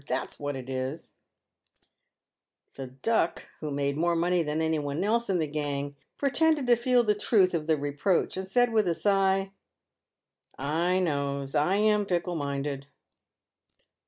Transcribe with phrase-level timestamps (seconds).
[0.07, 1.13] That's what it is!"
[2.75, 6.75] The Duck, who made more money than any one else in the gang, pretended to
[6.75, 9.51] feel the truth of the reproach, and said, with a sigh,"
[10.57, 12.87] I knows I am fickle minded."